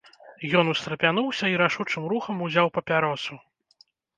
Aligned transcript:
Ён 0.61 0.71
устрапянуўся 0.73 1.45
і 1.53 1.59
рашучым 1.63 2.09
рухам 2.15 2.43
узяў 2.49 2.67
папяросу. 2.79 3.33